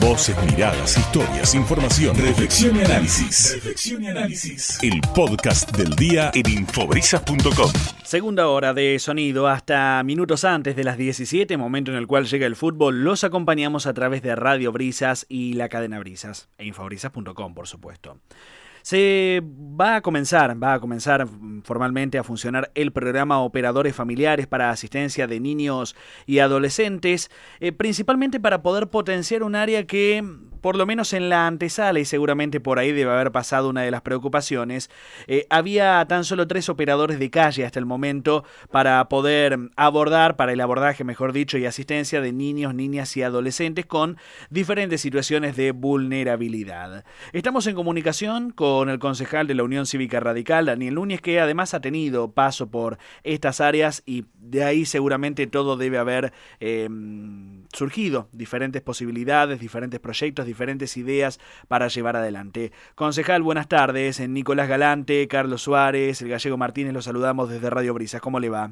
Voces, 0.00 0.36
miradas, 0.44 0.96
historias, 0.96 1.54
información, 1.54 2.14
reflexión 2.16 2.76
y 2.76 2.80
análisis. 2.80 3.54
Reflexión 3.54 4.04
y 4.04 4.08
análisis. 4.08 4.78
El 4.82 5.00
podcast 5.14 5.76
del 5.76 5.94
día 5.96 6.30
en 6.34 6.48
infobrisas.com. 6.48 7.72
Segunda 8.04 8.48
hora 8.48 8.74
de 8.74 8.98
sonido 8.98 9.48
hasta 9.48 10.02
minutos 10.04 10.44
antes 10.44 10.76
de 10.76 10.84
las 10.84 10.98
17, 10.98 11.56
momento 11.56 11.90
en 11.90 11.96
el 11.96 12.06
cual 12.06 12.26
llega 12.26 12.46
el 12.46 12.54
fútbol, 12.54 13.02
los 13.02 13.24
acompañamos 13.24 13.86
a 13.86 13.94
través 13.94 14.22
de 14.22 14.36
Radio 14.36 14.70
Brisas 14.72 15.26
y 15.28 15.54
la 15.54 15.68
cadena 15.68 15.98
Brisas 15.98 16.48
e 16.58 16.66
infobrisas.com, 16.66 17.54
por 17.54 17.66
supuesto. 17.66 18.18
Se 18.88 19.42
va 19.44 19.96
a 19.96 20.00
comenzar, 20.00 20.56
va 20.62 20.72
a 20.72 20.80
comenzar 20.80 21.28
formalmente 21.62 22.16
a 22.16 22.24
funcionar 22.24 22.70
el 22.74 22.90
programa 22.90 23.42
Operadores 23.42 23.94
Familiares 23.94 24.46
para 24.46 24.70
asistencia 24.70 25.26
de 25.26 25.40
niños 25.40 25.94
y 26.24 26.38
adolescentes, 26.38 27.30
eh, 27.60 27.72
principalmente 27.72 28.40
para 28.40 28.62
poder 28.62 28.88
potenciar 28.88 29.42
un 29.42 29.56
área 29.56 29.86
que 29.86 30.24
por 30.60 30.76
lo 30.76 30.86
menos 30.86 31.12
en 31.12 31.28
la 31.28 31.46
antesala, 31.46 32.00
y 32.00 32.04
seguramente 32.04 32.60
por 32.60 32.78
ahí 32.78 32.92
debe 32.92 33.12
haber 33.12 33.30
pasado 33.30 33.68
una 33.68 33.82
de 33.82 33.90
las 33.90 34.02
preocupaciones, 34.02 34.90
eh, 35.26 35.46
había 35.50 36.04
tan 36.08 36.24
solo 36.24 36.46
tres 36.48 36.68
operadores 36.68 37.18
de 37.18 37.30
calle 37.30 37.64
hasta 37.64 37.78
el 37.78 37.86
momento 37.86 38.44
para 38.70 39.08
poder 39.08 39.58
abordar, 39.76 40.36
para 40.36 40.52
el 40.52 40.60
abordaje, 40.60 41.04
mejor 41.04 41.32
dicho, 41.32 41.58
y 41.58 41.66
asistencia 41.66 42.20
de 42.20 42.32
niños, 42.32 42.74
niñas 42.74 43.16
y 43.16 43.22
adolescentes 43.22 43.86
con 43.86 44.16
diferentes 44.50 45.00
situaciones 45.00 45.56
de 45.56 45.72
vulnerabilidad. 45.72 47.04
Estamos 47.32 47.66
en 47.66 47.74
comunicación 47.74 48.50
con 48.50 48.77
el 48.88 48.98
concejal 49.00 49.46
de 49.46 49.54
la 49.54 49.64
Unión 49.64 49.86
Cívica 49.86 50.20
Radical, 50.20 50.66
Daniel 50.66 50.94
Núñez, 50.94 51.20
que 51.20 51.40
además 51.40 51.74
ha 51.74 51.80
tenido 51.80 52.30
paso 52.30 52.70
por 52.70 52.98
estas 53.24 53.60
áreas 53.60 54.02
y 54.06 54.26
de 54.38 54.62
ahí 54.62 54.84
seguramente 54.84 55.46
todo 55.48 55.76
debe 55.76 55.98
haber 55.98 56.32
em, 56.60 57.64
surgido, 57.72 58.28
diferentes 58.32 58.80
posibilidades, 58.82 59.58
diferentes 59.58 59.98
proyectos, 59.98 60.46
diferentes 60.46 60.96
ideas 60.96 61.40
para 61.66 61.88
llevar 61.88 62.16
adelante. 62.16 62.70
Concejal, 62.94 63.42
buenas 63.42 63.68
tardes. 63.68 64.20
Nicolás 64.20 64.68
Galante, 64.68 65.26
Carlos 65.26 65.62
Suárez, 65.62 66.22
el 66.22 66.28
gallego 66.28 66.56
Martínez, 66.56 66.92
los 66.92 67.06
saludamos 67.06 67.50
desde 67.50 67.70
Radio 67.70 67.94
Brisas. 67.94 68.20
¿Cómo 68.20 68.38
le 68.38 68.48
va? 68.48 68.70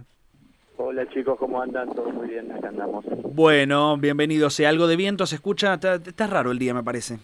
Hola 0.78 1.08
chicos, 1.08 1.38
¿cómo 1.38 1.60
andan? 1.60 1.88
Todo 1.94 2.10
muy 2.10 2.28
bien, 2.28 2.52
acá 2.52 2.68
andamos. 2.68 3.04
Bueno, 3.32 3.96
bienvenido. 3.96 4.50
¿Se 4.50 4.66
algo 4.66 4.86
de 4.86 4.96
viento 4.96 5.26
se 5.26 5.36
escucha? 5.36 5.74
Está, 5.74 6.26
raro 6.26 6.50
el 6.50 6.58
día, 6.58 6.74
me 6.74 6.82
parece. 6.82 7.18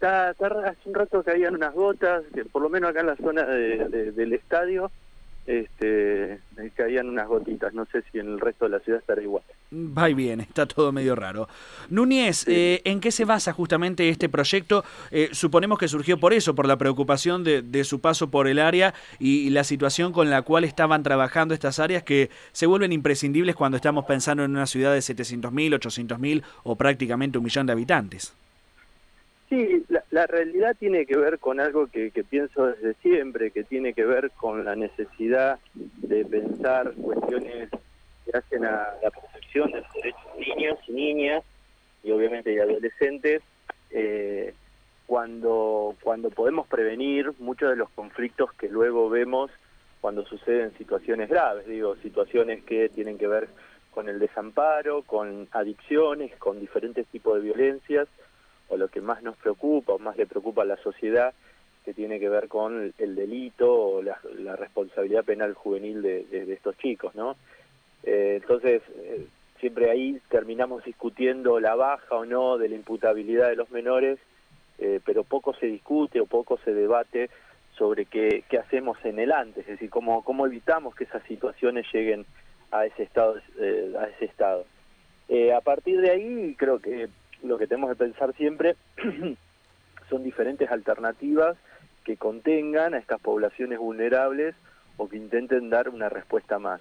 Está, 0.00 0.30
está, 0.30 0.46
hace 0.46 0.88
un 0.88 0.94
rato 0.94 1.22
habían 1.26 1.54
unas 1.54 1.74
gotas, 1.74 2.24
que 2.32 2.46
por 2.46 2.62
lo 2.62 2.70
menos 2.70 2.88
acá 2.88 3.00
en 3.00 3.06
la 3.06 3.16
zona 3.16 3.44
del 3.44 4.32
estadio, 4.32 4.90
este, 5.44 6.40
caían 6.74 7.10
unas 7.10 7.28
gotitas. 7.28 7.74
No 7.74 7.84
sé 7.84 8.02
si 8.10 8.18
en 8.18 8.28
el 8.28 8.40
resto 8.40 8.64
de 8.64 8.70
la 8.70 8.80
ciudad 8.80 8.98
estará 8.98 9.20
igual. 9.20 9.42
Va 9.70 10.08
y 10.08 10.14
viene, 10.14 10.44
está 10.44 10.64
todo 10.64 10.90
medio 10.90 11.14
raro. 11.16 11.50
Núñez, 11.90 12.48
eh, 12.48 12.80
¿en 12.84 13.00
qué 13.00 13.10
se 13.10 13.26
basa 13.26 13.52
justamente 13.52 14.08
este 14.08 14.30
proyecto? 14.30 14.86
Eh, 15.10 15.28
suponemos 15.32 15.78
que 15.78 15.86
surgió 15.86 16.18
por 16.18 16.32
eso, 16.32 16.54
por 16.54 16.66
la 16.66 16.78
preocupación 16.78 17.44
de, 17.44 17.84
su 17.84 18.00
paso 18.00 18.30
por 18.30 18.48
el 18.48 18.58
área 18.58 18.94
y, 19.18 19.50
la 19.50 19.64
situación 19.64 20.12
con 20.12 20.30
la 20.30 20.40
cual 20.40 20.64
estaban 20.64 21.02
trabajando 21.02 21.52
estas 21.52 21.78
áreas 21.78 22.04
que 22.04 22.30
se 22.52 22.64
vuelven 22.64 22.94
imprescindibles 22.94 23.54
cuando 23.54 23.76
estamos 23.76 24.06
pensando 24.06 24.44
en 24.44 24.52
una 24.52 24.64
ciudad 24.64 24.94
de 24.94 25.00
700.000, 25.00 25.78
800.000 25.78 26.42
o 26.62 26.76
prácticamente 26.76 27.36
un 27.36 27.44
millón 27.44 27.66
de 27.66 27.72
habitantes. 27.72 28.32
Sí, 29.50 29.84
la, 30.12 30.28
realidad 30.28 30.76
tiene 30.78 31.04
que 31.06 31.16
ver 31.16 31.40
con 31.40 31.58
algo 31.58 31.88
que, 31.88 32.12
pienso 32.30 32.68
desde 32.68 32.94
siempre, 33.02 33.50
que 33.50 33.64
tiene 33.64 33.94
que 33.94 34.04
ver 34.04 34.30
con 34.30 34.64
la 34.64 34.76
necesidad 34.76 35.58
de 35.74 36.24
pensar 36.24 36.92
cuestiones 36.94 37.68
que 38.24 38.38
hacen 38.38 38.64
a 38.64 38.94
la 39.02 39.10
protección 39.10 39.72
de 39.72 39.80
los 39.80 39.92
derechos 39.92 40.22
de 40.36 40.46
niños 40.46 40.78
y 40.86 40.92
niñas 40.92 41.44
y 42.04 42.12
obviamente 42.12 42.50
de 42.50 42.62
adolescentes 42.62 43.42
eh, 43.90 44.54
cuando 45.06 45.96
cuando 46.00 46.30
podemos 46.30 46.68
prevenir 46.68 47.32
muchos 47.40 47.70
de 47.70 47.76
los 47.76 47.90
conflictos 47.90 48.52
que 48.52 48.68
luego 48.68 49.10
vemos 49.10 49.50
cuando 50.00 50.24
suceden 50.26 50.72
situaciones 50.78 51.28
graves 51.28 51.66
digo 51.66 51.96
situaciones 51.96 52.62
que 52.62 52.88
tienen 52.88 53.18
que 53.18 53.26
ver 53.26 53.48
con 53.90 54.08
el 54.08 54.20
desamparo 54.20 55.02
con 55.02 55.48
adicciones 55.50 56.34
con 56.36 56.60
diferentes 56.60 57.06
tipos 57.08 57.34
de 57.34 57.40
violencias 57.40 58.06
o 58.70 58.76
lo 58.76 58.88
que 58.88 59.00
más 59.00 59.22
nos 59.22 59.36
preocupa 59.36 59.92
o 59.92 59.98
más 59.98 60.16
le 60.16 60.26
preocupa 60.26 60.62
a 60.62 60.66
la 60.66 60.76
sociedad, 60.78 61.34
que 61.84 61.94
tiene 61.94 62.20
que 62.20 62.28
ver 62.28 62.48
con 62.48 62.92
el 62.98 63.14
delito 63.14 63.72
o 63.72 64.02
la, 64.02 64.18
responsabilidad 64.56 65.24
penal 65.24 65.54
juvenil 65.54 66.02
de, 66.02 66.52
estos 66.52 66.76
chicos, 66.78 67.14
¿no? 67.14 67.36
Eh, 68.02 68.38
entonces, 68.40 68.82
eh, 68.96 69.26
siempre 69.58 69.90
ahí 69.90 70.20
terminamos 70.28 70.84
discutiendo 70.84 71.58
la 71.60 71.74
baja 71.74 72.16
o 72.16 72.24
no 72.24 72.58
de 72.58 72.68
la 72.68 72.76
imputabilidad 72.76 73.48
de 73.48 73.56
los 73.56 73.70
menores, 73.70 74.18
eh, 74.78 75.00
pero 75.04 75.24
poco 75.24 75.54
se 75.54 75.66
discute 75.66 76.20
o 76.20 76.26
poco 76.26 76.58
se 76.64 76.72
debate 76.72 77.30
sobre 77.76 78.04
qué, 78.04 78.44
qué 78.48 78.58
hacemos 78.58 79.02
en 79.04 79.18
el 79.18 79.32
antes, 79.32 79.64
es 79.64 79.72
decir, 79.72 79.90
cómo, 79.90 80.22
cómo 80.22 80.46
evitamos 80.46 80.94
que 80.94 81.04
esas 81.04 81.22
situaciones 81.24 81.86
lleguen 81.92 82.26
a 82.70 82.84
ese 82.86 83.02
estado. 83.02 83.36
a 83.36 84.04
ese 84.06 84.26
estado. 84.26 84.64
a 85.56 85.60
partir 85.62 86.00
de 86.00 86.10
ahí, 86.10 86.54
creo 86.58 86.78
que 86.78 87.08
lo 87.42 87.58
que 87.58 87.66
tenemos 87.66 87.90
que 87.90 87.96
pensar 87.96 88.34
siempre 88.34 88.76
son 90.08 90.22
diferentes 90.22 90.70
alternativas 90.70 91.56
que 92.04 92.16
contengan 92.16 92.94
a 92.94 92.98
estas 92.98 93.20
poblaciones 93.20 93.78
vulnerables 93.78 94.54
o 94.96 95.08
que 95.08 95.16
intenten 95.16 95.70
dar 95.70 95.88
una 95.88 96.08
respuesta 96.08 96.58
más, 96.58 96.80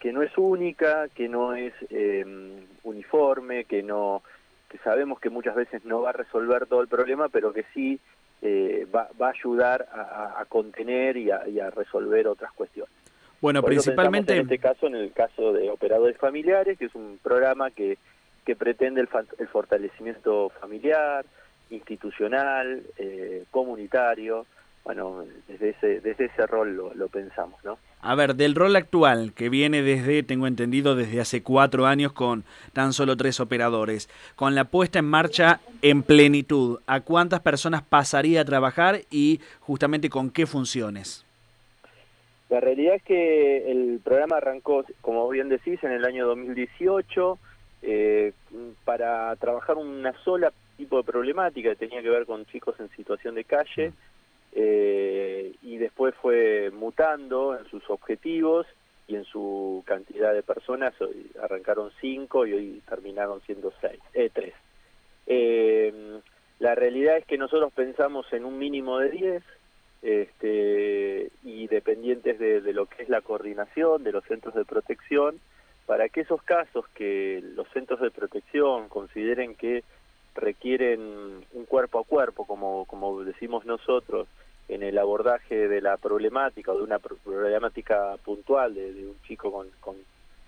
que 0.00 0.12
no 0.12 0.22
es 0.22 0.36
única, 0.36 1.08
que 1.08 1.28
no 1.28 1.54
es 1.54 1.72
em, 1.90 2.64
uniforme, 2.82 3.64
que 3.64 3.82
no 3.82 4.22
que 4.68 4.78
sabemos 4.78 5.20
que 5.20 5.30
muchas 5.30 5.54
veces 5.54 5.84
no 5.84 6.02
va 6.02 6.10
a 6.10 6.12
resolver 6.12 6.66
todo 6.66 6.80
el 6.80 6.88
problema, 6.88 7.28
pero 7.28 7.52
que 7.52 7.64
sí 7.72 8.00
eh, 8.42 8.86
va, 8.92 9.08
va, 9.20 9.28
a 9.28 9.30
ayudar 9.30 9.86
a, 9.92 10.44
contener 10.48 11.16
y 11.16 11.30
a, 11.30 11.48
y 11.48 11.60
a, 11.60 11.70
resolver 11.70 12.26
otras 12.26 12.52
cuestiones. 12.52 12.92
Bueno, 13.40 13.62
principalmente 13.62 14.34
en 14.34 14.42
este 14.42 14.58
caso, 14.58 14.88
en 14.88 14.96
el 14.96 15.12
caso 15.12 15.52
de 15.52 15.70
operadores 15.70 16.16
familiares, 16.16 16.78
que 16.78 16.86
es 16.86 16.94
un 16.94 17.20
programa 17.22 17.70
que 17.70 17.96
que 18.46 18.56
pretende 18.56 19.00
el, 19.00 19.08
el 19.38 19.48
fortalecimiento 19.48 20.50
familiar, 20.60 21.26
institucional, 21.68 22.82
eh, 22.96 23.44
comunitario. 23.50 24.46
Bueno, 24.84 25.24
desde 25.48 25.70
ese, 25.70 26.00
desde 26.00 26.26
ese 26.26 26.46
rol 26.46 26.76
lo, 26.76 26.94
lo, 26.94 27.08
pensamos, 27.08 27.62
¿no? 27.64 27.76
A 28.02 28.14
ver, 28.14 28.36
del 28.36 28.54
rol 28.54 28.76
actual, 28.76 29.32
que 29.34 29.48
viene 29.48 29.82
desde, 29.82 30.22
tengo 30.22 30.46
entendido, 30.46 30.94
desde 30.94 31.20
hace 31.20 31.42
cuatro 31.42 31.86
años 31.86 32.12
con 32.12 32.44
tan 32.72 32.92
solo 32.92 33.16
tres 33.16 33.40
operadores, 33.40 34.08
con 34.36 34.54
la 34.54 34.66
puesta 34.66 35.00
en 35.00 35.06
marcha 35.06 35.58
en 35.82 36.04
plenitud, 36.04 36.78
¿a 36.86 37.00
cuántas 37.00 37.40
personas 37.40 37.82
pasaría 37.82 38.42
a 38.42 38.44
trabajar 38.44 39.00
y 39.10 39.40
justamente 39.58 40.08
con 40.08 40.30
qué 40.30 40.46
funciones? 40.46 41.26
La 42.48 42.60
realidad 42.60 42.94
es 42.94 43.02
que 43.02 43.72
el 43.72 43.98
programa 44.04 44.36
arrancó, 44.36 44.84
como 45.00 45.28
bien 45.28 45.48
decís, 45.48 45.82
en 45.82 45.90
el 45.90 46.04
año 46.04 46.28
2018, 46.28 47.40
eh, 47.86 48.32
para 48.84 49.34
trabajar 49.36 49.76
una 49.76 50.12
sola 50.24 50.52
tipo 50.76 50.98
de 50.98 51.04
problemática 51.04 51.70
que 51.70 51.76
tenía 51.76 52.02
que 52.02 52.10
ver 52.10 52.26
con 52.26 52.44
chicos 52.46 52.78
en 52.80 52.90
situación 52.90 53.36
de 53.36 53.44
calle 53.44 53.92
eh, 54.52 55.54
y 55.62 55.76
después 55.76 56.14
fue 56.16 56.70
mutando 56.72 57.56
en 57.56 57.64
sus 57.66 57.88
objetivos 57.88 58.66
y 59.06 59.14
en 59.14 59.24
su 59.24 59.84
cantidad 59.86 60.34
de 60.34 60.42
personas, 60.42 61.00
hoy 61.00 61.30
arrancaron 61.40 61.92
cinco 62.00 62.44
y 62.44 62.54
hoy 62.54 62.82
terminaron 62.88 63.40
siendo 63.42 63.72
seis, 63.80 64.00
eh, 64.14 64.30
tres. 64.32 64.54
Eh, 65.28 66.20
la 66.58 66.74
realidad 66.74 67.18
es 67.18 67.26
que 67.26 67.38
nosotros 67.38 67.72
pensamos 67.72 68.26
en 68.32 68.44
un 68.44 68.58
mínimo 68.58 68.98
de 68.98 69.10
diez 69.10 69.42
este, 70.02 71.30
y 71.44 71.68
dependientes 71.68 72.38
de, 72.38 72.60
de 72.60 72.72
lo 72.72 72.86
que 72.86 73.04
es 73.04 73.08
la 73.08 73.20
coordinación 73.20 74.02
de 74.02 74.12
los 74.12 74.24
centros 74.24 74.54
de 74.54 74.64
protección, 74.64 75.38
para 75.86 76.08
que 76.08 76.20
esos 76.22 76.42
casos 76.42 76.84
que 76.94 77.42
los 77.54 77.68
centros 77.68 78.00
de 78.00 78.10
protección 78.10 78.88
consideren 78.88 79.54
que 79.54 79.84
requieren 80.34 81.00
un 81.52 81.64
cuerpo 81.66 82.00
a 82.00 82.04
cuerpo, 82.04 82.46
como, 82.46 82.84
como 82.84 83.22
decimos 83.24 83.64
nosotros, 83.64 84.28
en 84.68 84.82
el 84.82 84.98
abordaje 84.98 85.68
de 85.68 85.80
la 85.80 85.96
problemática 85.96 86.72
o 86.72 86.76
de 86.76 86.82
una 86.82 86.98
problemática 86.98 88.16
puntual 88.24 88.74
de, 88.74 89.06
un 89.06 89.16
chico 89.26 89.52
con, 89.52 89.68
con, 89.80 89.96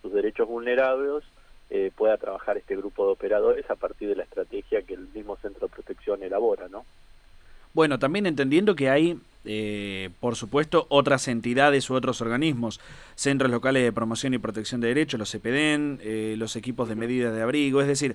sus 0.02 0.12
derechos 0.12 0.46
vulnerables, 0.46 1.24
eh, 1.70 1.90
pueda 1.96 2.16
trabajar 2.16 2.56
este 2.56 2.76
grupo 2.76 3.06
de 3.06 3.12
operadores 3.12 3.68
a 3.68 3.74
partir 3.74 4.08
de 4.08 4.14
la 4.14 4.22
estrategia 4.22 4.82
que 4.82 4.94
el 4.94 5.08
mismo 5.08 5.36
centro 5.38 5.66
de 5.66 5.74
protección 5.74 6.22
elabora, 6.22 6.68
¿no? 6.68 6.84
Bueno, 7.74 7.98
también 7.98 8.26
entendiendo 8.26 8.76
que 8.76 8.88
hay, 8.88 9.18
eh, 9.50 10.10
por 10.20 10.36
supuesto, 10.36 10.86
otras 10.90 11.26
entidades 11.26 11.88
u 11.88 11.94
otros 11.94 12.20
organismos, 12.20 12.80
centros 13.14 13.50
locales 13.50 13.82
de 13.82 13.92
promoción 13.92 14.34
y 14.34 14.38
protección 14.38 14.82
de 14.82 14.88
derechos, 14.88 15.18
los 15.18 15.32
CPDEN, 15.32 16.00
eh, 16.02 16.34
los 16.36 16.54
equipos 16.54 16.86
de 16.86 16.96
medidas 16.96 17.34
de 17.34 17.40
abrigo, 17.40 17.80
es 17.80 17.86
decir, 17.86 18.14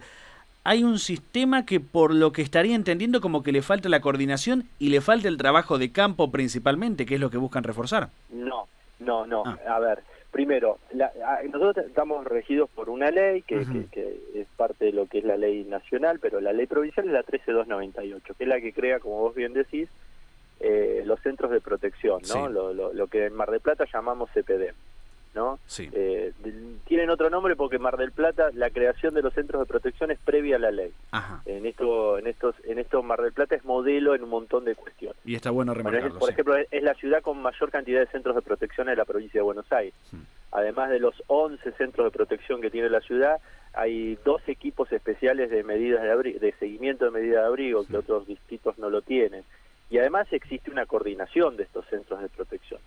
hay 0.63 0.83
un 0.83 0.99
sistema 0.99 1.65
que 1.65 1.79
por 1.79 2.13
lo 2.13 2.31
que 2.31 2.43
estaría 2.43 2.75
entendiendo 2.75 3.19
como 3.19 3.41
que 3.41 3.51
le 3.51 3.63
falta 3.63 3.89
la 3.89 3.99
coordinación 3.99 4.65
y 4.77 4.89
le 4.89 5.01
falta 5.01 5.27
el 5.27 5.37
trabajo 5.37 5.79
de 5.79 5.91
campo 5.91 6.29
principalmente, 6.29 7.07
que 7.07 7.15
es 7.15 7.19
lo 7.19 7.31
que 7.31 7.37
buscan 7.37 7.63
reforzar. 7.63 8.09
No, 8.29 8.67
no, 8.99 9.25
no. 9.25 9.41
Ah. 9.43 9.57
A 9.67 9.79
ver, 9.79 10.03
primero, 10.29 10.77
nosotros 11.51 11.87
estamos 11.87 12.25
regidos 12.25 12.69
por 12.69 12.91
una 12.91 13.09
ley 13.09 13.41
que, 13.41 13.65
que, 13.91 14.19
es 14.35 14.47
parte 14.55 14.85
de 14.85 14.91
lo 14.91 15.07
que 15.07 15.17
es 15.17 15.23
la 15.23 15.37
ley 15.37 15.63
nacional, 15.63 16.19
pero 16.19 16.39
la 16.39 16.53
ley 16.53 16.67
provincial 16.67 17.07
es 17.07 17.13
la 17.13 17.23
13298, 17.23 18.35
que 18.35 18.43
es 18.43 18.47
la 18.47 18.61
que 18.61 18.71
crea, 18.71 18.99
como 18.99 19.17
vos 19.17 19.33
bien 19.33 19.53
decís, 19.53 19.89
eh, 20.65 21.03
los 21.05 21.19
centros 21.19 21.51
de 21.51 21.59
protección, 21.59 22.21
¿no? 22.29 22.47
Lo, 22.47 22.73
lo, 22.73 23.07
que 23.07 23.25
en 23.25 23.35
Mar 23.35 23.51
del 23.51 23.59
Plata 23.59 23.85
llamamos 23.91 24.29
CPD. 24.31 24.73
¿no? 25.35 25.59
Eh, 25.79 26.31
tienen 26.85 27.09
otro 27.09 27.29
nombre 27.29 27.55
porque 27.55 27.79
Mar 27.79 27.97
del 27.97 28.11
Plata, 28.11 28.49
la 28.53 28.69
creación 28.69 29.13
de 29.13 29.21
los 29.21 29.33
centros 29.33 29.61
de 29.61 29.65
protección 29.65 30.11
es 30.11 30.19
previa 30.19 30.55
a 30.55 30.59
la 30.59 30.71
ley. 30.71 30.93
En 31.45 31.65
esto, 31.65 32.17
en 32.17 32.27
estos, 32.27 32.55
en 32.63 32.79
esto 32.79 33.03
Mar 33.03 33.21
del 33.21 33.33
Plata 33.33 33.55
es 33.55 33.65
modelo 33.65 34.15
en 34.15 34.23
un 34.23 34.29
montón 34.29 34.63
de 34.63 34.75
cuestiones. 34.75 35.17
Y 35.25 35.35
está 35.35 35.51
bueno 35.51 35.73
remarcarlo. 35.73 36.19
por 36.19 36.29
ejemplo, 36.29 36.55
es 36.55 36.83
la 36.83 36.93
ciudad 36.93 37.21
con 37.21 37.41
mayor 37.41 37.71
cantidad 37.71 37.99
de 37.99 38.07
centros 38.07 38.35
de 38.35 38.41
protección 38.41 38.89
en 38.89 38.97
la 38.97 39.05
provincia 39.05 39.39
de 39.39 39.43
Buenos 39.43 39.69
Aires. 39.71 39.95
Además 40.51 40.91
de 40.91 40.99
los 40.99 41.21
11 41.27 41.71
centros 41.73 42.05
de 42.05 42.11
protección 42.11 42.61
que 42.61 42.69
tiene 42.69 42.89
la 42.89 43.01
ciudad, 43.01 43.41
hay 43.73 44.19
dos 44.23 44.41
equipos 44.47 44.91
especiales 44.91 45.49
de 45.49 45.63
medidas 45.63 46.03
de, 46.03 46.33
de 46.33 46.51
seguimiento 46.59 47.05
de 47.05 47.11
medidas 47.11 47.41
de 47.41 47.47
abrigo 47.47 47.85
que 47.85 47.97
otros 47.97 48.27
distritos 48.27 48.77
no 48.77 48.89
lo 48.91 49.01
tienen. 49.01 49.43
Y 49.93 49.99
además 49.99 50.25
existe 50.33 50.71
una 50.71 50.87
coordinación 50.87 51.55
de 51.55 51.61
estos 51.61 51.85
centros 51.85 52.19
de 52.19 52.27
protección. 52.27 52.79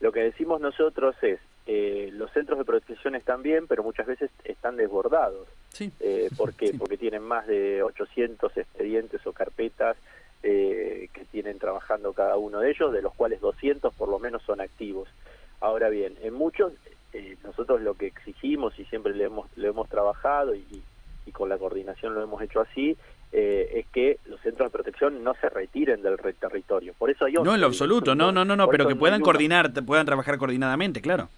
Lo 0.00 0.12
que 0.12 0.20
decimos 0.20 0.60
nosotros 0.60 1.16
es, 1.22 1.40
eh, 1.66 2.10
los 2.12 2.30
centros 2.32 2.58
de 2.58 2.66
protección 2.66 3.14
están 3.14 3.42
bien, 3.42 3.66
pero 3.66 3.82
muchas 3.82 4.06
veces 4.06 4.30
están 4.44 4.76
desbordados. 4.76 5.48
Sí. 5.70 5.90
Eh, 6.00 6.28
¿Por 6.36 6.52
qué? 6.52 6.74
Porque 6.78 6.98
tienen 6.98 7.22
más 7.22 7.46
de 7.46 7.82
800 7.82 8.54
expedientes 8.54 9.26
o 9.26 9.32
carpetas 9.32 9.96
eh, 10.42 11.08
que 11.14 11.24
tienen 11.24 11.58
trabajando 11.58 12.12
cada 12.12 12.36
uno 12.36 12.60
de 12.60 12.68
ellos, 12.68 12.92
de 12.92 13.00
los 13.00 13.14
cuales 13.14 13.40
200 13.40 13.94
por 13.94 14.10
lo 14.10 14.18
menos 14.18 14.42
son 14.42 14.60
activos. 14.60 15.08
Ahora 15.58 15.88
bien, 15.88 16.18
en 16.20 16.34
muchos, 16.34 16.74
eh, 17.14 17.38
nosotros 17.44 17.80
lo 17.80 17.94
que 17.94 18.08
exigimos 18.08 18.78
y 18.78 18.84
siempre 18.84 19.14
le 19.14 19.24
hemos, 19.24 19.48
lo 19.56 19.68
hemos 19.68 19.88
trabajado 19.88 20.54
y, 20.54 20.82
y 21.24 21.32
con 21.32 21.48
la 21.48 21.56
coordinación 21.56 22.12
lo 22.12 22.22
hemos 22.22 22.42
hecho 22.42 22.60
así, 22.60 22.94
es 23.32 23.86
que 23.86 24.18
centros 24.42 24.70
de 24.70 24.72
protección 24.72 25.22
no 25.22 25.34
se 25.34 25.48
retiren 25.48 26.02
del 26.02 26.16
territorio. 26.18 26.94
Por 26.98 27.10
eso 27.10 27.24
hay 27.24 27.34
No, 27.34 27.54
en 27.54 27.60
lo 27.60 27.66
absoluto, 27.66 28.14
no, 28.14 28.32
no, 28.32 28.44
no, 28.44 28.56
no, 28.56 28.68
pero 28.68 28.86
que 28.86 28.96
puedan 28.96 29.20
coordinar, 29.20 29.72
puedan 29.84 30.06
trabajar 30.06 30.38
coordinadamente, 30.38 31.00
claro. 31.00 31.28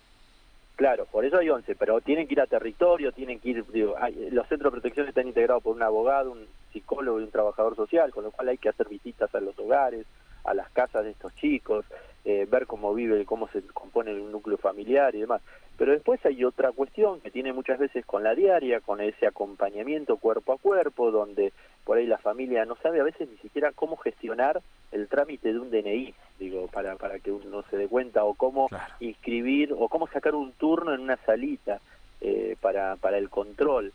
Claro, 0.76 1.06
por 1.06 1.24
eso 1.24 1.38
hay 1.38 1.48
11, 1.48 1.76
pero 1.76 2.00
tienen 2.00 2.26
que 2.26 2.34
ir 2.34 2.40
a 2.40 2.46
territorio, 2.46 3.12
tienen 3.12 3.38
que 3.38 3.50
ir, 3.50 3.64
digo, 3.72 3.94
los 4.32 4.48
centros 4.48 4.72
de 4.72 4.80
protección 4.80 5.06
están 5.06 5.28
integrados 5.28 5.62
por 5.62 5.76
un 5.76 5.82
abogado, 5.82 6.32
un 6.32 6.46
psicólogo 6.72 7.20
y 7.20 7.24
un 7.24 7.30
trabajador 7.30 7.76
social, 7.76 8.10
con 8.10 8.24
lo 8.24 8.32
cual 8.32 8.48
hay 8.48 8.58
que 8.58 8.70
hacer 8.70 8.88
visitas 8.88 9.32
a 9.34 9.40
los 9.40 9.56
hogares, 9.56 10.04
a 10.42 10.52
las 10.52 10.68
casas 10.70 11.04
de 11.04 11.10
estos 11.10 11.34
chicos, 11.36 11.84
eh, 12.24 12.46
ver 12.50 12.66
cómo 12.66 12.92
vive, 12.92 13.24
cómo 13.24 13.48
se 13.48 13.62
compone 13.72 14.14
un 14.14 14.32
núcleo 14.32 14.58
familiar 14.58 15.14
y 15.14 15.20
demás. 15.20 15.42
Pero 15.76 15.92
después 15.92 16.24
hay 16.24 16.44
otra 16.44 16.72
cuestión 16.72 17.20
que 17.20 17.30
tiene 17.30 17.52
muchas 17.52 17.78
veces 17.78 18.04
con 18.04 18.24
la 18.24 18.34
diaria, 18.34 18.80
con 18.80 19.00
ese 19.00 19.26
acompañamiento 19.26 20.16
cuerpo 20.16 20.52
a 20.54 20.58
cuerpo, 20.58 21.10
donde 21.10 21.52
por 21.84 21.98
ahí 21.98 22.06
la 22.06 22.18
familia 22.18 22.64
no 22.64 22.76
sabe 22.76 23.00
a 23.00 23.04
veces 23.04 23.28
ni 23.28 23.36
siquiera 23.38 23.72
cómo 23.72 23.96
gestionar 23.96 24.62
el 24.92 25.08
trámite 25.08 25.52
de 25.52 25.58
un 25.58 25.70
DNI, 25.70 26.14
digo, 26.38 26.68
para, 26.68 26.96
para 26.96 27.18
que 27.18 27.30
uno 27.30 27.62
se 27.70 27.76
dé 27.76 27.88
cuenta, 27.88 28.24
o 28.24 28.34
cómo 28.34 28.68
inscribir, 29.00 29.74
o 29.76 29.88
cómo 29.88 30.06
sacar 30.06 30.34
un 30.34 30.52
turno 30.52 30.94
en 30.94 31.00
una 31.00 31.16
salita 31.18 31.80
eh, 32.20 32.56
para, 32.60 32.96
para 32.96 33.18
el 33.18 33.28
control. 33.28 33.92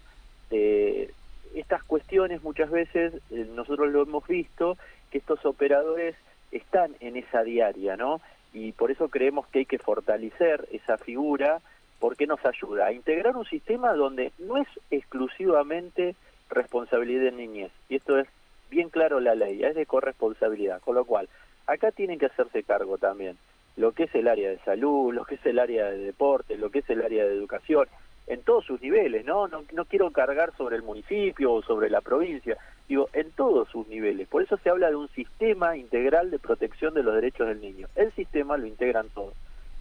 Eh, 0.51 1.11
estas 1.55 1.83
cuestiones 1.83 2.43
muchas 2.43 2.69
veces 2.69 3.13
eh, 3.31 3.47
nosotros 3.55 3.89
lo 3.89 4.03
hemos 4.03 4.27
visto, 4.27 4.77
que 5.11 5.17
estos 5.17 5.43
operadores 5.45 6.15
están 6.51 6.95
en 6.99 7.17
esa 7.17 7.43
diaria, 7.43 7.95
¿no? 7.95 8.21
y 8.53 8.71
por 8.71 8.91
eso 8.91 9.09
creemos 9.09 9.47
que 9.47 9.59
hay 9.59 9.65
que 9.65 9.77
fortalecer 9.77 10.67
esa 10.71 10.97
figura 10.97 11.59
porque 11.99 12.27
nos 12.27 12.43
ayuda 12.45 12.87
a 12.87 12.93
integrar 12.93 13.35
un 13.35 13.45
sistema 13.45 13.93
donde 13.93 14.31
no 14.39 14.57
es 14.57 14.67
exclusivamente 14.89 16.15
responsabilidad 16.49 17.23
de 17.23 17.31
niñez, 17.31 17.71
y 17.89 17.95
esto 17.95 18.17
es 18.17 18.27
bien 18.69 18.89
claro 18.89 19.19
la 19.19 19.35
ley, 19.35 19.63
es 19.63 19.75
de 19.75 19.85
corresponsabilidad, 19.85 20.81
con 20.81 20.95
lo 20.95 21.05
cual 21.05 21.29
acá 21.67 21.91
tienen 21.91 22.19
que 22.19 22.27
hacerse 22.27 22.63
cargo 22.63 22.97
también 22.97 23.37
lo 23.79 23.93
que 23.93 24.03
es 24.03 24.15
el 24.15 24.27
área 24.27 24.49
de 24.49 24.59
salud, 24.59 25.13
lo 25.13 25.23
que 25.23 25.35
es 25.35 25.45
el 25.45 25.57
área 25.57 25.85
de 25.89 25.99
deporte, 25.99 26.57
lo 26.57 26.69
que 26.69 26.79
es 26.79 26.89
el 26.89 27.01
área 27.01 27.23
de 27.23 27.33
educación, 27.33 27.87
en 28.27 28.41
todos 28.41 28.65
sus 28.65 28.81
niveles, 28.81 29.23
¿no? 29.23 29.47
No, 29.47 29.63
no 29.73 29.85
quiero 29.85 30.11
cargar 30.11 30.53
sobre 30.57 30.75
el 30.75 30.83
municipio 30.83 31.53
o 31.53 31.63
sobre 31.63 31.89
la 31.89 32.01
provincia, 32.01 32.57
digo, 32.89 33.07
en 33.13 33.31
todos 33.31 33.69
sus 33.69 33.87
niveles. 33.87 34.27
Por 34.27 34.43
eso 34.43 34.57
se 34.57 34.69
habla 34.69 34.89
de 34.89 34.97
un 34.97 35.07
sistema 35.09 35.77
integral 35.77 36.29
de 36.29 36.39
protección 36.39 36.93
de 36.93 37.03
los 37.03 37.15
derechos 37.15 37.47
del 37.47 37.61
niño. 37.61 37.87
El 37.95 38.11
sistema 38.11 38.57
lo 38.57 38.67
integran 38.67 39.07
todos. 39.09 39.33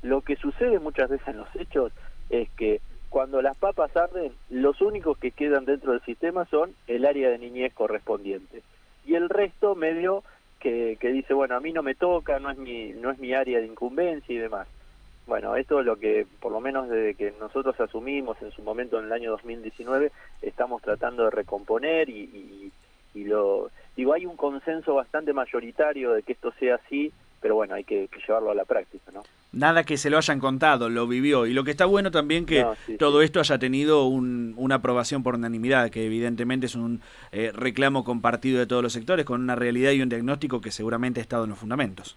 Lo 0.03 0.21
que 0.21 0.37
sucede 0.37 0.79
muchas 0.79 1.11
veces 1.11 1.27
en 1.27 1.39
los 1.39 1.57
hechos 1.57 1.93
es 2.31 2.49
que 2.51 2.81
cuando 3.09 3.43
las 3.43 3.57
papas 3.57 3.97
arden, 3.97 4.33
los 4.51 4.81
únicos 4.81 5.19
que 5.19 5.31
quedan 5.31 5.65
dentro 5.65 5.93
del 5.93 6.03
sistema 6.03 6.45
son 6.47 6.75
el 6.87 7.07
área 7.07 7.31
de 7.31 7.39
niñez 7.39 7.73
correspondiente. 7.75 8.63
Y 9.07 9.15
el 9.15 9.29
resto 9.29 9.75
medio 9.75 10.23
que, 10.61 10.97
que 11.01 11.09
dice, 11.09 11.35
bueno, 11.35 11.57
a 11.57 11.61
mí 11.61 11.73
no 11.73 11.83
me 11.83 11.95
toca, 11.95 12.39
no 12.39 12.51
es 12.51 12.59
mi, 12.59 12.91
no 12.91 13.11
es 13.11 13.19
mi 13.19 13.33
área 13.33 13.61
de 13.61 13.67
incumbencia 13.67 14.35
y 14.35 14.39
demás. 14.39 14.69
Bueno, 15.29 15.57
esto 15.57 15.81
es 15.81 15.85
lo 15.85 15.97
que, 15.97 16.27
por 16.41 16.51
lo 16.51 16.59
menos 16.59 16.89
desde 16.89 17.15
que 17.15 17.35
nosotros 17.39 17.79
asumimos 17.79 18.41
en 18.41 18.51
su 18.51 18.63
momento 18.63 18.99
en 18.99 19.05
el 19.05 19.13
año 19.13 19.31
2019, 19.33 20.11
estamos 20.41 20.81
tratando 20.81 21.25
de 21.25 21.31
recomponer 21.31 22.09
y, 22.09 22.73
y, 23.15 23.25
lo 23.25 23.71
digo, 23.95 24.15
hay 24.15 24.25
un 24.25 24.37
consenso 24.37 24.95
bastante 24.95 25.35
mayoritario 25.35 26.13
de 26.13 26.23
que 26.23 26.33
esto 26.33 26.51
sea 26.53 26.77
así, 26.77 27.13
pero 27.43 27.57
bueno, 27.57 27.75
hay 27.75 27.85
que, 27.85 28.09
llevarlo 28.27 28.51
a 28.51 28.55
la 28.55 28.65
práctica, 28.65 29.13
¿no? 29.13 29.23
Nada 29.51 29.85
que 29.85 29.97
se 29.97 30.11
lo 30.11 30.19
hayan 30.19 30.41
contado, 30.41 30.91
lo 30.91 31.07
vivió. 31.07 31.47
Y 31.47 31.55
lo 31.55 31.65
que 31.65 31.71
está 31.71 31.87
bueno 31.87 32.11
también 32.11 32.45
que 32.45 32.67
todo 32.99 33.23
esto 33.23 33.41
haya 33.41 33.59
tenido 33.59 34.05
un, 34.05 34.53
una 34.59 34.77
aprobación 34.77 35.23
por 35.23 35.37
unanimidad, 35.37 35.91
que 35.91 36.05
evidentemente 36.05 36.67
es 36.67 36.75
un 36.75 37.01
eh, 37.33 37.51
reclamo 37.55 38.05
compartido 38.05 38.59
de 38.59 38.67
todos 38.67 38.83
los 38.83 38.93
sectores, 38.93 39.25
con 39.25 39.41
una 39.41 39.57
realidad 39.57 39.93
y 39.93 40.03
un 40.03 40.11
diagnóstico 40.11 40.61
que 40.61 40.71
seguramente 40.71 41.21
ha 41.21 41.23
estado 41.23 41.45
en 41.45 41.51
los 41.51 41.59
fundamentos. 41.59 42.17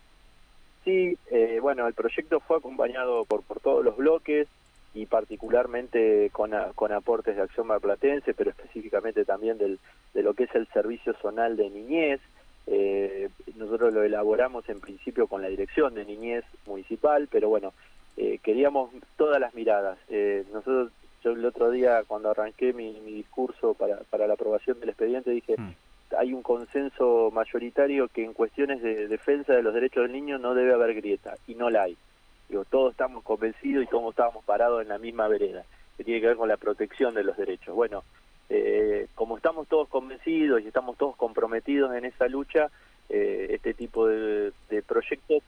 Sí, 0.84 1.18
eh, 1.30 1.60
bueno, 1.62 1.88
el 1.88 1.94
proyecto 1.94 2.40
fue 2.42 2.58
acompañado 2.58 3.24
por, 3.26 3.44
por 3.44 3.60
todos 3.60 3.86
los 3.86 3.96
bloques 3.96 4.48
y 4.94 5.06
particularmente 5.06 6.30
con, 6.34 6.52
con 6.76 6.92
aportes 6.92 7.36
de 7.36 7.44
Acción 7.44 7.68
Marplatense, 7.68 8.34
pero 8.34 8.50
específicamente 8.50 9.24
también 9.24 9.58
del, 9.58 9.80
de 10.14 10.24
lo 10.24 10.34
que 10.34 10.44
es 10.44 10.56
el 10.56 10.68
Servicio 10.68 11.14
Zonal 11.22 11.56
de 11.56 11.70
Niñez. 11.70 12.20
Eh, 12.68 13.30
nosotros 13.56 13.94
lo 13.94 14.04
elaboramos 14.04 14.68
en 14.70 14.80
principio 14.80 15.28
con 15.28 15.42
la 15.42 15.50
Dirección 15.50 15.94
de 15.94 16.06
Niñez 16.06 16.46
Municipal, 16.66 17.28
pero 17.32 17.50
bueno, 17.50 17.74
eh, 18.18 18.40
queríamos 18.44 18.92
todas 19.18 19.40
las 19.40 19.54
miradas. 19.54 19.98
Eh, 20.10 20.46
nosotros, 20.52 20.92
yo 21.24 21.32
el 21.32 21.46
otro 21.46 21.72
día 21.72 22.04
cuando 22.08 22.30
arranqué 22.30 22.74
mi, 22.74 23.00
mi 23.02 23.14
discurso 23.14 23.74
para, 23.74 23.98
para 24.10 24.28
la 24.28 24.34
aprobación 24.34 24.80
del 24.80 24.90
expediente 24.90 25.32
dije, 25.32 25.56
mm 25.58 25.72
hay 26.18 26.34
un 26.34 26.42
consenso 26.42 27.32
mayoritario 27.32 28.08
que 28.08 28.24
en 28.24 28.34
cuestiones 28.34 28.82
de 28.82 29.08
defensa 29.08 29.54
de 29.54 29.64
los 29.64 29.74
derechos 29.74 30.04
del 30.04 30.12
niño 30.12 30.38
no 30.38 30.54
debe 30.54 30.74
haber 30.74 30.94
grieta, 30.96 31.36
y 31.48 31.56
no 31.56 31.70
la 31.70 31.84
hay. 31.84 31.98
Digo, 32.50 32.66
todos 32.66 32.92
estamos 32.92 33.24
convencidos 33.24 33.84
y 33.84 33.88
todos 33.88 34.10
estábamos 34.10 34.44
parados 34.44 34.82
en 34.82 34.90
la 34.90 34.98
misma 34.98 35.28
vereda, 35.28 35.64
que 35.98 36.04
tiene 36.04 36.20
que 36.20 36.28
ver 36.28 36.38
con 36.38 36.50
la 36.50 36.58
protección 36.58 37.14
de 37.14 37.24
los 37.24 37.38
derechos. 37.38 37.76
Bueno, 37.76 38.04
eh, 38.54 39.08
como 39.16 39.38
estamos 39.38 39.66
todos 39.70 39.88
convencidos 39.88 40.62
y 40.62 40.68
estamos 40.68 40.98
todos 40.98 41.16
comprometidos 41.16 41.96
en 41.96 42.04
esa 42.04 42.28
lucha, 42.28 42.70
eh, 43.08 43.48
este 43.52 43.74
tipo 43.74 44.08
de, 44.08 44.52
proyectos 44.86 45.42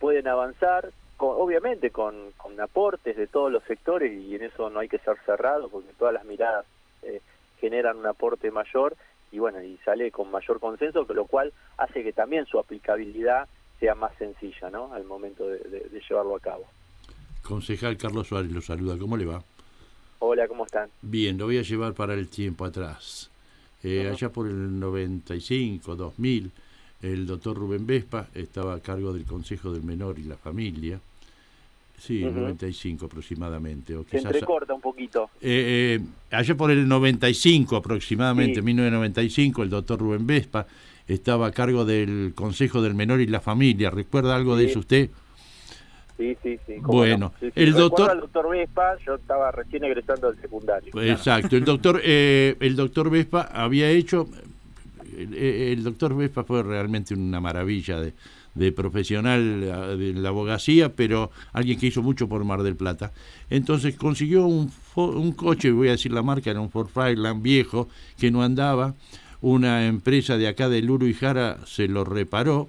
pueden 0.00 0.26
avanzar, 0.26 0.90
obviamente 1.18 1.90
con, 1.90 2.32
con, 2.36 2.60
aportes 2.60 3.16
de 3.16 3.28
todos 3.28 3.52
los 3.52 3.62
sectores 3.62 4.12
y 4.12 4.34
en 4.34 4.42
eso 4.42 4.70
no 4.70 4.80
hay 4.80 4.88
que 4.88 4.98
ser 4.98 5.16
cerrado 5.24 5.68
porque 5.68 5.92
todas 5.96 6.12
las 6.12 6.24
miradas 6.24 6.66
eh, 7.04 7.20
generan 7.60 7.96
un 7.96 8.06
aporte 8.06 8.50
mayor 8.50 8.96
y 9.30 9.38
bueno, 9.38 9.62
y 9.62 9.76
sale 9.84 10.10
con 10.10 10.28
mayor 10.28 10.58
consenso, 10.58 11.06
lo 11.08 11.26
cual 11.26 11.52
hace 11.76 12.02
que 12.02 12.12
también 12.12 12.44
su 12.46 12.58
aplicabilidad 12.58 13.46
sea 13.78 13.94
más 13.94 14.16
sencilla, 14.18 14.68
¿no? 14.68 14.92
Al 14.92 15.04
momento 15.04 15.46
de, 15.46 16.02
llevarlo 16.08 16.34
a 16.34 16.40
cabo. 16.40 16.64
Concejal 17.42 17.96
Carlos 17.96 18.26
Suárez 18.26 18.50
lo 18.50 18.62
saluda, 18.62 18.98
¿cómo 18.98 19.16
le 19.16 19.26
va? 19.26 19.44
Hola, 20.20 20.48
¿cómo 20.48 20.64
están? 20.64 20.88
Bien, 21.02 21.38
lo 21.38 21.46
voy 21.46 21.58
a 21.58 21.62
llevar 21.62 21.94
para 21.94 22.14
el 22.14 22.28
tiempo 22.28 22.64
atrás. 22.64 23.30
Eh, 23.82 24.10
allá 24.12 24.30
por 24.30 24.48
el 24.48 24.78
95, 24.78 25.94
2000, 25.94 26.50
el 27.02 27.26
doctor 27.26 27.56
Rubén 27.56 27.86
Vespa 27.86 28.26
estaba 28.34 28.74
a 28.74 28.80
cargo 28.80 29.12
del 29.12 29.24
Consejo 29.24 29.72
del 29.72 29.84
Menor 29.84 30.18
y 30.18 30.24
la 30.24 30.36
Familia 30.36 31.00
Sí, 31.98 32.22
95 32.22 33.06
aproximadamente. 33.06 33.96
O 33.96 34.04
Se 34.08 34.18
entrecorta 34.18 34.72
un 34.72 34.80
poquito. 34.80 35.30
Eh, 35.40 35.98
eh, 35.98 36.00
allá 36.30 36.56
por 36.56 36.70
el 36.70 36.86
95 36.86 37.76
aproximadamente, 37.76 38.62
1995, 38.62 39.62
el 39.64 39.70
doctor 39.70 39.98
Rubén 39.98 40.26
Vespa 40.26 40.66
estaba 41.08 41.48
a 41.48 41.52
cargo 41.52 41.84
del 41.84 42.32
Consejo 42.34 42.82
del 42.82 42.94
Menor 42.94 43.20
y 43.20 43.26
la 43.26 43.40
Familia. 43.40 43.90
¿Recuerda 43.90 44.36
algo 44.36 44.56
de 44.56 44.66
eso 44.66 44.78
usted? 44.78 45.10
Sí, 46.18 46.36
sí, 46.42 46.58
sí. 46.66 46.74
Bueno, 46.82 47.32
el 47.54 47.72
doctor... 47.72 48.20
doctor 48.20 48.50
Vespa, 48.50 48.98
yo 49.06 49.14
estaba 49.14 49.52
recién 49.52 49.84
egresando 49.84 50.30
del 50.30 50.40
secundario. 50.40 50.92
Exacto, 51.00 51.56
el 51.56 51.64
doctor, 51.64 52.00
eh, 52.04 52.56
el 52.60 52.76
doctor 52.76 53.08
Vespa 53.08 53.48
había 53.52 53.88
hecho... 53.88 54.28
El, 55.16 55.32
el 55.34 55.82
doctor 55.82 56.16
Vespa 56.16 56.44
fue 56.44 56.62
realmente 56.62 57.14
una 57.14 57.40
maravilla 57.40 58.00
de, 58.00 58.14
de 58.54 58.72
profesional 58.72 59.60
de 59.96 60.12
la 60.14 60.28
abogacía, 60.28 60.92
pero 60.92 61.30
alguien 61.52 61.78
que 61.78 61.86
hizo 61.86 62.02
mucho 62.02 62.28
por 62.28 62.44
Mar 62.44 62.62
del 62.62 62.76
Plata. 62.76 63.12
Entonces 63.48 63.96
consiguió 63.96 64.46
un, 64.46 64.70
un 64.96 65.32
coche, 65.32 65.70
voy 65.70 65.88
a 65.88 65.92
decir 65.92 66.12
la 66.12 66.22
marca, 66.22 66.50
era 66.50 66.60
un 66.60 66.70
Ford 66.70 66.88
Fireland 66.88 67.42
viejo, 67.42 67.88
que 68.18 68.30
no 68.30 68.42
andaba. 68.42 68.94
Una 69.40 69.86
empresa 69.86 70.36
de 70.36 70.48
acá 70.48 70.68
de 70.68 70.82
Luro 70.82 71.06
y 71.06 71.14
Jara 71.14 71.58
se 71.64 71.86
lo 71.86 72.02
reparó 72.02 72.68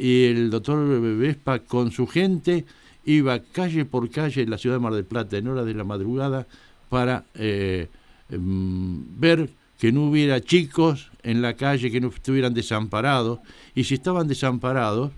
y 0.00 0.24
el 0.24 0.50
doctor 0.50 1.00
Vespa 1.18 1.58
con 1.60 1.92
su 1.92 2.06
gente 2.06 2.64
iba 3.04 3.40
calle 3.40 3.84
por 3.84 4.10
calle 4.10 4.42
en 4.42 4.50
la 4.50 4.58
ciudad 4.58 4.76
de 4.76 4.80
Mar 4.80 4.94
del 4.94 5.04
Plata 5.04 5.36
en 5.36 5.48
horas 5.48 5.66
de 5.66 5.74
la 5.74 5.84
madrugada 5.84 6.46
para 6.88 7.24
eh, 7.34 7.88
em, 8.30 9.04
ver 9.20 9.50
que 9.78 9.92
no 9.92 10.04
hubiera 10.04 10.40
chicos 10.40 11.10
en 11.22 11.42
la 11.42 11.54
calle, 11.54 11.90
que 11.90 12.00
no 12.00 12.08
estuvieran 12.08 12.54
desamparados, 12.54 13.40
y 13.74 13.84
si 13.84 13.94
estaban 13.94 14.28
desamparados, 14.28 15.12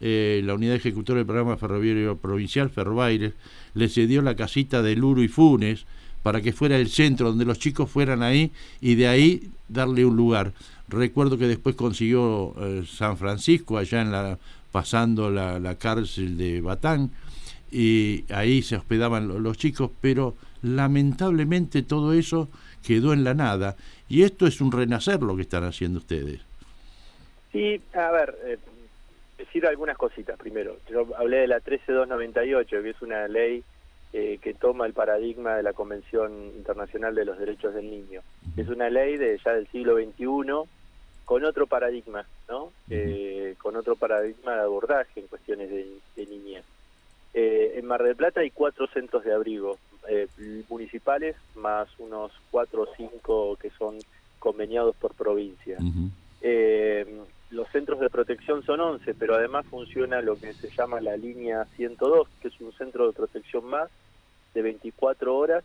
eh, 0.00 0.42
la 0.44 0.54
unidad 0.54 0.74
ejecutora 0.74 1.18
del 1.18 1.26
programa 1.26 1.56
ferroviario 1.56 2.16
provincial, 2.16 2.68
Ferrobaires, 2.68 3.34
le 3.74 3.88
cedió 3.88 4.20
la 4.20 4.34
casita 4.34 4.82
de 4.82 4.96
Luro 4.96 5.22
y 5.22 5.28
Funes 5.28 5.86
para 6.22 6.40
que 6.40 6.52
fuera 6.52 6.76
el 6.76 6.88
centro 6.88 7.28
donde 7.28 7.44
los 7.44 7.58
chicos 7.58 7.90
fueran 7.90 8.22
ahí 8.22 8.52
y 8.80 8.94
de 8.94 9.08
ahí 9.08 9.50
darle 9.68 10.04
un 10.04 10.16
lugar. 10.16 10.52
Recuerdo 10.88 11.38
que 11.38 11.46
después 11.46 11.74
consiguió 11.74 12.54
eh, 12.60 12.84
San 12.86 13.16
Francisco, 13.16 13.78
allá 13.78 14.02
en 14.02 14.12
la, 14.12 14.38
pasando 14.70 15.30
la, 15.30 15.58
la, 15.58 15.76
cárcel 15.76 16.36
de 16.36 16.60
Batán, 16.60 17.10
y 17.70 18.24
ahí 18.30 18.62
se 18.62 18.76
hospedaban 18.76 19.42
los 19.42 19.56
chicos, 19.56 19.90
pero 20.00 20.34
lamentablemente 20.62 21.82
todo 21.82 22.12
eso 22.12 22.48
quedó 22.82 23.12
en 23.12 23.24
la 23.24 23.34
nada 23.34 23.76
y 24.08 24.24
esto 24.24 24.46
es 24.46 24.60
un 24.60 24.70
renacer 24.70 25.22
lo 25.22 25.34
que 25.36 25.42
están 25.42 25.64
haciendo 25.64 25.98
ustedes. 25.98 26.40
Sí, 27.50 27.80
a 27.94 28.10
ver, 28.10 28.36
eh, 28.44 28.58
decir 29.38 29.66
algunas 29.66 29.96
cositas 29.96 30.38
primero. 30.38 30.76
Yo 30.90 31.06
hablé 31.16 31.38
de 31.38 31.46
la 31.46 31.60
13298, 31.60 32.82
que 32.82 32.90
es 32.90 33.02
una 33.02 33.28
ley 33.28 33.62
eh, 34.12 34.38
que 34.40 34.54
toma 34.54 34.86
el 34.86 34.92
paradigma 34.92 35.56
de 35.56 35.62
la 35.62 35.72
Convención 35.72 36.32
Internacional 36.56 37.14
de 37.14 37.24
los 37.24 37.38
Derechos 37.38 37.74
del 37.74 37.90
Niño. 37.90 38.20
Es 38.56 38.68
una 38.68 38.90
ley 38.90 39.16
de 39.16 39.38
ya 39.44 39.52
del 39.52 39.68
siglo 39.68 39.96
XXI 39.96 40.68
con 41.24 41.44
otro 41.44 41.66
paradigma, 41.66 42.26
¿no? 42.48 42.72
Eh, 42.90 43.54
con 43.58 43.76
otro 43.76 43.96
paradigma 43.96 44.54
de 44.54 44.60
abordaje 44.62 45.20
en 45.20 45.28
cuestiones 45.28 45.70
de, 45.70 45.98
de 46.16 46.26
niñez. 46.26 46.64
en 47.32 47.86
Mar 47.86 48.02
del 48.02 48.16
Plata 48.16 48.40
hay 48.40 48.50
cuatro 48.50 48.86
centros 48.88 49.24
de 49.24 49.32
abrigo 49.32 49.78
eh, 50.08 50.26
municipales 50.68 51.36
más 51.54 51.88
unos 51.98 52.32
cuatro 52.50 52.82
o 52.82 52.88
cinco 52.96 53.56
que 53.56 53.70
son 53.70 53.98
conveniados 54.38 54.96
por 54.96 55.14
provincia. 55.14 55.78
Eh, 56.40 57.06
los 57.50 57.68
centros 57.68 58.00
de 58.00 58.10
protección 58.10 58.64
son 58.64 58.80
11, 58.80 59.14
pero 59.14 59.36
además 59.36 59.64
funciona 59.66 60.20
lo 60.20 60.36
que 60.36 60.52
se 60.54 60.70
llama 60.70 61.00
la 61.00 61.16
línea 61.16 61.66
102, 61.76 62.26
que 62.40 62.48
es 62.48 62.60
un 62.60 62.72
centro 62.72 63.06
de 63.06 63.12
protección 63.12 63.64
más 63.66 63.88
de 64.54 64.62
24 64.62 65.36
horas 65.36 65.64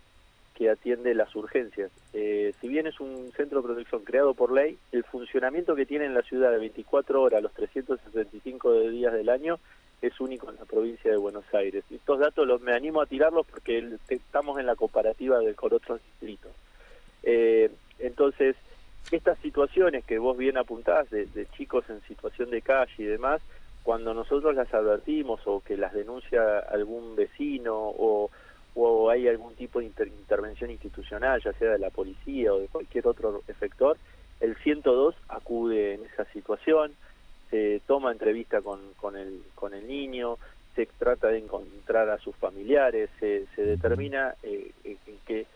que 0.54 0.70
atiende 0.70 1.14
las 1.14 1.34
urgencias. 1.36 1.90
Eh, 2.12 2.52
si 2.60 2.68
bien 2.68 2.86
es 2.86 2.98
un 2.98 3.30
centro 3.36 3.60
de 3.60 3.68
protección 3.68 4.02
creado 4.02 4.34
por 4.34 4.52
ley, 4.52 4.76
el 4.90 5.04
funcionamiento 5.04 5.76
que 5.76 5.86
tiene 5.86 6.06
en 6.06 6.14
la 6.14 6.22
ciudad 6.22 6.50
de 6.50 6.58
24 6.58 7.22
horas, 7.22 7.42
los 7.42 7.52
365 7.52 8.80
días 8.88 9.12
del 9.12 9.28
año, 9.28 9.60
es 10.02 10.18
único 10.20 10.50
en 10.50 10.56
la 10.56 10.64
provincia 10.64 11.10
de 11.10 11.16
Buenos 11.16 11.44
Aires. 11.52 11.84
Estos 11.90 12.18
datos 12.18 12.46
los 12.46 12.60
me 12.60 12.72
animo 12.72 13.00
a 13.00 13.06
tirarlos 13.06 13.46
porque 13.46 13.96
estamos 14.08 14.58
en 14.58 14.66
la 14.66 14.76
comparativa 14.76 15.38
de, 15.38 15.54
con 15.54 15.72
otros 15.72 16.00
distritos. 16.04 16.52
Eh, 17.22 17.70
entonces, 17.98 18.56
estas 19.10 19.38
situaciones 19.38 20.04
que 20.04 20.18
vos 20.18 20.36
bien 20.36 20.58
apuntás 20.58 21.10
de, 21.10 21.46
chicos 21.56 21.84
en 21.88 22.00
situación 22.02 22.50
de 22.50 22.62
calle 22.62 22.92
y 22.98 23.04
demás, 23.04 23.40
cuando 23.82 24.12
nosotros 24.12 24.54
las 24.54 24.72
advertimos 24.72 25.40
o 25.46 25.60
que 25.60 25.76
las 25.76 25.94
denuncia 25.94 26.58
algún 26.58 27.16
vecino 27.16 27.74
o, 27.76 28.30
o 28.74 29.10
hay 29.10 29.28
algún 29.28 29.54
tipo 29.54 29.80
de 29.80 29.86
intervención 29.86 30.70
institucional, 30.70 31.42
ya 31.42 31.52
sea 31.54 31.72
de 31.72 31.78
la 31.78 31.90
policía 31.90 32.52
o 32.52 32.60
de 32.60 32.68
cualquier 32.68 33.06
otro 33.06 33.42
efector, 33.48 33.96
el 34.40 34.56
102 34.56 35.14
acude 35.28 35.94
en 35.94 36.04
esa 36.04 36.24
situación 36.32 36.94
se 37.50 37.80
toma 37.86 38.12
entrevista 38.12 38.60
con, 38.60 38.80
con, 39.00 39.16
el, 39.16 39.42
con 39.54 39.74
el 39.74 39.86
niño, 39.86 40.38
se 40.74 40.86
trata 40.86 41.28
de 41.28 41.38
encontrar 41.38 42.08
a 42.10 42.18
sus 42.18 42.36
familiares, 42.36 43.10
se, 43.18 43.46
se 43.56 43.62
determina 43.62 44.34
eh, 44.42 44.70
en 44.84 45.18
qué, 45.26 45.46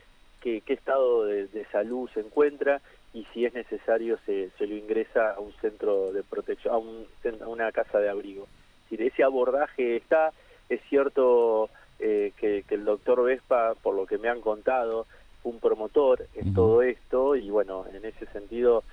qué, 0.40 0.62
estado 0.66 1.26
de, 1.26 1.66
salud 1.71 2.09
se 2.12 2.21
encuentra 2.21 2.81
y 3.14 3.26
si 3.33 3.45
es 3.45 3.54
necesario 3.54 4.19
se, 4.25 4.50
se 4.59 4.66
lo 4.66 4.75
ingresa 4.75 5.33
a 5.33 5.40
un 5.40 5.52
centro 5.61 6.12
de 6.12 6.23
protección, 6.23 6.75
a, 6.75 6.78
un, 6.78 7.07
a 7.40 7.49
una 7.49 7.71
casa 7.73 7.99
de 7.99 8.09
abrigo. 8.09 8.49
Si 8.88 8.97
ese 8.97 9.23
abordaje 9.23 9.97
está, 9.97 10.33
es 10.69 10.81
cierto 10.88 11.69
eh, 12.03 12.33
que, 12.37 12.65
que, 12.69 12.75
el 12.75 12.85
doctor 12.85 13.23
Vespa, 13.23 13.75
por 13.83 13.95
lo 13.95 14.07
que 14.07 14.19
me 14.19 14.29
han 14.29 14.41
contado, 14.41 15.07
un 15.45 15.59
promotor 15.61 16.27
en 16.35 16.53
todo 16.53 16.83
esto 16.83 17.37
y 17.37 17.49
bueno, 17.51 17.85
en 17.93 18.05
ese 18.05 18.27
sentido 18.27 18.85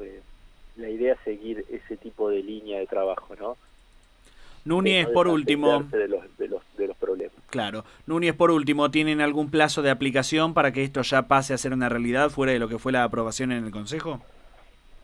eh, 0.00 0.20
la 0.76 0.88
idea 0.88 1.14
es 1.14 1.20
seguir 1.20 1.64
ese 1.70 1.96
tipo 1.96 2.28
de 2.30 2.42
línea 2.42 2.78
de 2.78 2.86
trabajo, 2.86 3.34
¿no? 3.36 3.56
Núñez, 4.64 5.06
por 5.08 5.28
último. 5.28 5.84
De 5.84 6.08
los, 6.08 6.36
de, 6.38 6.48
los, 6.48 6.62
de 6.76 6.86
los 6.88 6.96
problemas. 6.96 7.36
Claro. 7.50 7.84
Núñez, 8.06 8.34
por 8.34 8.50
último, 8.50 8.90
¿tienen 8.90 9.20
algún 9.20 9.48
plazo 9.48 9.80
de 9.80 9.90
aplicación 9.90 10.54
para 10.54 10.72
que 10.72 10.82
esto 10.82 11.02
ya 11.02 11.28
pase 11.28 11.54
a 11.54 11.58
ser 11.58 11.72
una 11.72 11.88
realidad 11.88 12.30
fuera 12.30 12.52
de 12.52 12.58
lo 12.58 12.68
que 12.68 12.78
fue 12.78 12.90
la 12.90 13.04
aprobación 13.04 13.52
en 13.52 13.64
el 13.64 13.70
Consejo? 13.70 14.20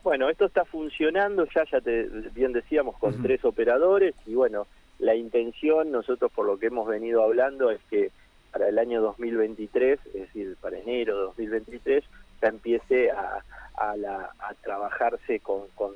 Bueno, 0.03 0.29
esto 0.29 0.45
está 0.45 0.65
funcionando 0.65 1.47
ya, 1.55 1.63
ya 1.71 1.79
te, 1.79 2.09
bien 2.35 2.51
decíamos, 2.51 2.97
con 2.97 3.21
tres 3.21 3.45
operadores 3.45 4.13
y 4.25 4.33
bueno, 4.33 4.67
la 5.03 5.15
intención, 5.15 5.91
nosotros 5.91 6.31
por 6.31 6.45
lo 6.45 6.57
que 6.57 6.67
hemos 6.67 6.87
venido 6.87 7.23
hablando, 7.23 7.69
es 7.71 7.81
que 7.89 8.11
para 8.51 8.69
el 8.69 8.79
año 8.79 9.01
2023, 9.01 9.99
es 10.05 10.13
decir, 10.13 10.55
para 10.61 10.77
enero 10.77 11.15
de 11.17 11.23
2023, 11.23 12.03
ya 12.41 12.47
empiece 12.47 13.11
a, 13.11 13.43
a, 13.75 13.97
la, 13.97 14.31
a 14.39 14.53
trabajarse 14.61 15.39
con, 15.39 15.63
con, 15.75 15.93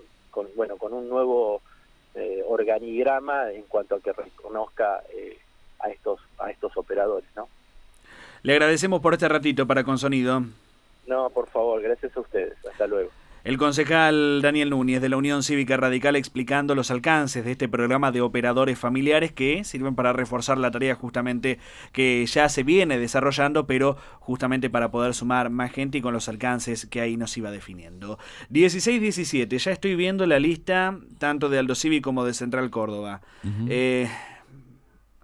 bueno 0.55 0.77
con 0.77 0.93
un 0.93 1.09
nuevo 1.09 1.61
eh, 2.15 2.43
organigrama 2.47 3.51
en 3.51 3.63
cuanto 3.63 3.95
a 3.95 3.99
que 3.99 4.13
reconozca 4.13 5.01
eh, 5.13 5.37
a 5.79 5.89
estos 5.89 6.19
a 6.37 6.51
estos 6.51 6.75
operadores 6.77 7.27
no 7.35 7.47
le 8.43 8.53
agradecemos 8.53 9.01
por 9.01 9.13
este 9.13 9.27
ratito 9.27 9.65
para 9.65 9.83
Consonido 9.83 10.43
no 11.07 11.29
por 11.31 11.47
favor 11.47 11.81
gracias 11.81 12.15
a 12.15 12.19
ustedes. 12.19 12.53
Hasta 12.65 12.85
luego 12.85 13.09
el 13.43 13.57
concejal 13.57 14.41
Daniel 14.41 14.69
Núñez 14.69 15.01
de 15.01 15.09
la 15.09 15.17
Unión 15.17 15.43
Cívica 15.43 15.77
Radical 15.77 16.15
explicando 16.15 16.75
los 16.75 16.91
alcances 16.91 17.45
de 17.45 17.51
este 17.51 17.69
programa 17.69 18.11
de 18.11 18.21
operadores 18.21 18.77
familiares 18.77 19.31
que 19.31 19.63
sirven 19.63 19.95
para 19.95 20.13
reforzar 20.13 20.57
la 20.57 20.71
tarea 20.71 20.95
justamente 20.95 21.59
que 21.91 22.25
ya 22.25 22.49
se 22.49 22.63
viene 22.63 22.97
desarrollando, 22.97 23.67
pero 23.67 23.97
justamente 24.19 24.69
para 24.69 24.91
poder 24.91 25.13
sumar 25.13 25.49
más 25.49 25.71
gente 25.71 25.97
y 25.97 26.01
con 26.01 26.13
los 26.13 26.29
alcances 26.29 26.85
que 26.85 27.01
ahí 27.01 27.17
nos 27.17 27.37
iba 27.37 27.51
definiendo. 27.51 28.19
16-17, 28.51 29.57
ya 29.57 29.71
estoy 29.71 29.95
viendo 29.95 30.25
la 30.25 30.39
lista 30.39 30.97
tanto 31.19 31.49
de 31.49 31.59
Aldo 31.59 31.75
Civi 31.75 32.01
como 32.01 32.25
de 32.25 32.33
Central 32.33 32.69
Córdoba 32.69 33.21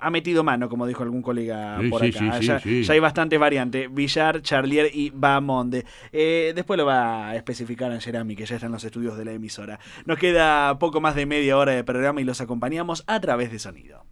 ha 0.03 0.09
metido 0.09 0.43
mano, 0.43 0.69
como 0.69 0.85
dijo 0.85 1.03
algún 1.03 1.21
colega 1.21 1.79
por 1.89 2.03
acá. 2.03 2.39
ya, 2.39 2.61
hay 2.63 2.99
bastantes 2.99 3.39
variantes. 3.39 3.93
Villar, 3.93 4.41
Charlier 4.41 4.89
y 4.93 5.11
Bamonde. 5.11 5.85
Eh, 6.11 6.51
después 6.55 6.77
lo 6.77 6.85
va 6.85 7.29
a 7.29 7.35
especificar 7.35 7.91
en 7.91 8.01
Jeremy, 8.01 8.35
que 8.35 8.45
ya 8.45 8.55
está 8.55 8.67
en 8.67 8.73
los 8.73 8.83
estudios 8.83 9.17
de 9.17 9.25
la 9.25 9.31
emisora. 9.31 9.79
Nos 10.05 10.19
queda 10.19 10.77
poco 10.79 10.99
más 11.01 11.15
de 11.15 11.25
media 11.25 11.57
hora 11.57 11.71
de 11.71 11.83
programa 11.83 12.21
y 12.21 12.23
los 12.23 12.41
acompañamos 12.41 13.03
a 13.07 13.19
través 13.19 13.51
de 13.51 13.59
sonido. 13.59 14.05